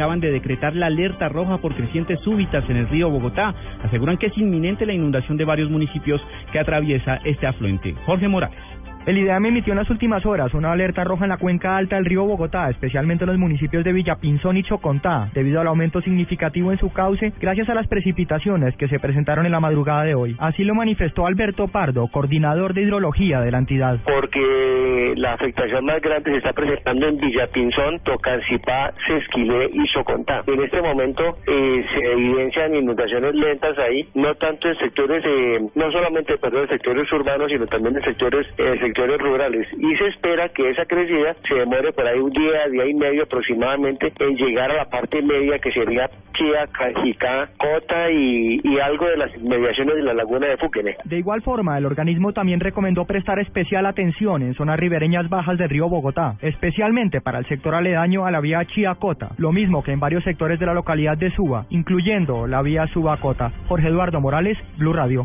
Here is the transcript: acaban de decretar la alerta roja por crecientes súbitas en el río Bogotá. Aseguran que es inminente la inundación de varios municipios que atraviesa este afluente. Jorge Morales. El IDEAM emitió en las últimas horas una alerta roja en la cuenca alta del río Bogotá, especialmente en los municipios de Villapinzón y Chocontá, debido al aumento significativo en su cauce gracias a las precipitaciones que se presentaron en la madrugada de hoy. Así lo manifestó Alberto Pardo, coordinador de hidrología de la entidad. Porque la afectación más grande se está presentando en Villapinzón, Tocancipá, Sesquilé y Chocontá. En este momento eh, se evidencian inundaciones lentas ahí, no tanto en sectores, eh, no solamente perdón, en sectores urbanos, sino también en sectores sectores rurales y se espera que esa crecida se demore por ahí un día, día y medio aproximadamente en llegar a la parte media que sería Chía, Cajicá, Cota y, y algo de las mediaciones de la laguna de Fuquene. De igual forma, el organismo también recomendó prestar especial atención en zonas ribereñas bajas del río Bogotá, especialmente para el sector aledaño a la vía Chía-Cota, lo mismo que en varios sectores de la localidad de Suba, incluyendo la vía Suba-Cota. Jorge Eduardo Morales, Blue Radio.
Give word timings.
acaban 0.00 0.20
de 0.20 0.30
decretar 0.30 0.74
la 0.76 0.86
alerta 0.86 1.28
roja 1.28 1.58
por 1.58 1.74
crecientes 1.74 2.18
súbitas 2.20 2.64
en 2.70 2.76
el 2.76 2.88
río 2.88 3.10
Bogotá. 3.10 3.54
Aseguran 3.84 4.16
que 4.16 4.28
es 4.28 4.38
inminente 4.38 4.86
la 4.86 4.94
inundación 4.94 5.36
de 5.36 5.44
varios 5.44 5.68
municipios 5.68 6.22
que 6.52 6.58
atraviesa 6.58 7.16
este 7.24 7.46
afluente. 7.46 7.94
Jorge 8.06 8.26
Morales. 8.26 8.56
El 9.06 9.18
IDEAM 9.18 9.46
emitió 9.46 9.72
en 9.72 9.78
las 9.78 9.90
últimas 9.90 10.24
horas 10.24 10.54
una 10.54 10.72
alerta 10.72 11.04
roja 11.04 11.24
en 11.24 11.30
la 11.30 11.38
cuenca 11.38 11.76
alta 11.76 11.96
del 11.96 12.04
río 12.04 12.24
Bogotá, 12.24 12.70
especialmente 12.70 13.24
en 13.24 13.30
los 13.30 13.38
municipios 13.38 13.82
de 13.82 13.92
Villapinzón 13.92 14.58
y 14.58 14.62
Chocontá, 14.62 15.30
debido 15.34 15.60
al 15.60 15.66
aumento 15.66 16.00
significativo 16.02 16.70
en 16.70 16.78
su 16.78 16.92
cauce 16.92 17.32
gracias 17.40 17.68
a 17.68 17.74
las 17.74 17.86
precipitaciones 17.86 18.76
que 18.76 18.88
se 18.88 19.00
presentaron 19.00 19.46
en 19.46 19.52
la 19.52 19.60
madrugada 19.60 20.04
de 20.04 20.14
hoy. 20.14 20.36
Así 20.38 20.64
lo 20.64 20.74
manifestó 20.74 21.26
Alberto 21.26 21.68
Pardo, 21.68 22.08
coordinador 22.08 22.74
de 22.74 22.82
hidrología 22.82 23.40
de 23.40 23.50
la 23.50 23.58
entidad. 23.58 23.98
Porque 24.04 24.79
la 25.16 25.34
afectación 25.34 25.84
más 25.84 26.00
grande 26.00 26.30
se 26.30 26.38
está 26.38 26.52
presentando 26.52 27.08
en 27.08 27.16
Villapinzón, 27.18 28.00
Tocancipá, 28.00 28.92
Sesquilé 29.06 29.70
y 29.72 29.84
Chocontá. 29.92 30.42
En 30.46 30.62
este 30.62 30.80
momento 30.82 31.38
eh, 31.46 31.84
se 31.94 32.12
evidencian 32.12 32.74
inundaciones 32.74 33.34
lentas 33.34 33.78
ahí, 33.78 34.08
no 34.14 34.34
tanto 34.34 34.68
en 34.68 34.76
sectores, 34.78 35.24
eh, 35.26 35.60
no 35.74 35.90
solamente 35.92 36.36
perdón, 36.38 36.62
en 36.62 36.68
sectores 36.68 37.12
urbanos, 37.12 37.50
sino 37.50 37.66
también 37.66 37.96
en 37.96 38.02
sectores 38.02 38.46
sectores 38.80 39.18
rurales 39.18 39.66
y 39.76 39.96
se 39.96 40.06
espera 40.08 40.48
que 40.48 40.70
esa 40.70 40.84
crecida 40.84 41.34
se 41.48 41.54
demore 41.54 41.92
por 41.92 42.06
ahí 42.06 42.18
un 42.18 42.30
día, 42.30 42.68
día 42.70 42.86
y 42.86 42.94
medio 42.94 43.24
aproximadamente 43.24 44.12
en 44.18 44.36
llegar 44.36 44.70
a 44.70 44.76
la 44.76 44.84
parte 44.86 45.22
media 45.22 45.58
que 45.58 45.70
sería 45.72 46.10
Chía, 46.34 46.66
Cajicá, 46.72 47.50
Cota 47.58 48.10
y, 48.10 48.60
y 48.62 48.78
algo 48.78 49.06
de 49.06 49.16
las 49.16 49.36
mediaciones 49.40 49.96
de 49.96 50.02
la 50.02 50.14
laguna 50.14 50.48
de 50.48 50.56
Fuquene. 50.56 50.96
De 51.04 51.18
igual 51.18 51.42
forma, 51.42 51.76
el 51.76 51.86
organismo 51.86 52.32
también 52.32 52.60
recomendó 52.60 53.04
prestar 53.04 53.38
especial 53.38 53.86
atención 53.86 54.42
en 54.42 54.54
zonas 54.54 54.78
ribereñas 54.90 55.28
bajas 55.28 55.56
del 55.56 55.68
río 55.68 55.88
Bogotá, 55.88 56.34
especialmente 56.40 57.20
para 57.20 57.38
el 57.38 57.46
sector 57.46 57.76
aledaño 57.76 58.26
a 58.26 58.32
la 58.32 58.40
vía 58.40 58.64
Chía-Cota, 58.64 59.30
lo 59.36 59.52
mismo 59.52 59.84
que 59.84 59.92
en 59.92 60.00
varios 60.00 60.24
sectores 60.24 60.58
de 60.58 60.66
la 60.66 60.74
localidad 60.74 61.16
de 61.16 61.30
Suba, 61.30 61.66
incluyendo 61.70 62.48
la 62.48 62.60
vía 62.60 62.88
Suba-Cota. 62.88 63.52
Jorge 63.68 63.86
Eduardo 63.86 64.20
Morales, 64.20 64.58
Blue 64.78 64.92
Radio. 64.92 65.18